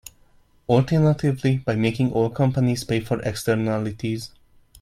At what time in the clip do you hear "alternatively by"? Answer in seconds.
0.67-1.75